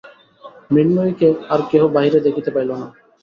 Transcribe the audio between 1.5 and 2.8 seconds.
আর কেহ বাহিরে দেখিতে পাইল